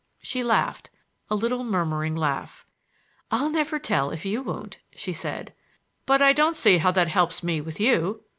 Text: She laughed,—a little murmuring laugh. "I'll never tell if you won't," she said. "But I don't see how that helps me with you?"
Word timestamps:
She 0.23 0.43
laughed,—a 0.43 1.35
little 1.35 1.63
murmuring 1.63 2.15
laugh. 2.15 2.65
"I'll 3.29 3.51
never 3.51 3.77
tell 3.77 4.09
if 4.09 4.25
you 4.25 4.41
won't," 4.41 4.79
she 4.95 5.13
said. 5.13 5.53
"But 6.07 6.23
I 6.23 6.33
don't 6.33 6.55
see 6.55 6.79
how 6.79 6.89
that 6.93 7.07
helps 7.09 7.43
me 7.43 7.61
with 7.61 7.79
you?" 7.79 8.23